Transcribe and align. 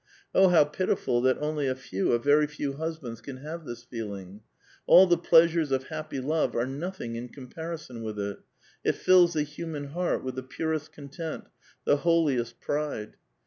Oh, 0.33 0.49
how 0.49 0.63
pitiful 0.63 1.21
that 1.21 1.37
only 1.37 1.67
a 1.67 1.75
few, 1.75 2.13
a 2.13 2.17
very 2.17 2.47
few, 2.47 2.73
husbands 2.73 3.21
can 3.21 3.37
have 3.37 3.65
this 3.65 3.83
feeling 3.83 4.39
I 4.39 4.41
All 4.87 5.07
tlie 5.07 5.23
pleasures 5.23 5.71
of 5.71 5.89
happy 5.89 6.19
love 6.19 6.55
are 6.55 6.65
nothing 6.65 7.15
in 7.15 7.29
comparison 7.29 8.01
with 8.01 8.17
it; 8.17 8.39
it 8.83 8.95
fills 8.95 9.33
the 9.33 9.43
human 9.43 9.89
heart 9.89 10.23
with 10.23 10.33
the 10.33 10.41
purest 10.41 10.91
content, 10.91 11.49
the 11.85 11.97
holiest 11.97 12.59
pride. 12.59 13.13